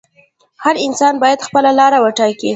هر 0.63 0.75
انسان 0.87 1.13
باید 1.23 1.45
خپله 1.47 1.71
لاره 1.79 1.97
وټاکي. 2.01 2.49